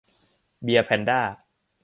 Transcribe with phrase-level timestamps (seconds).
[0.63, 1.21] เบียร์แพนด้า!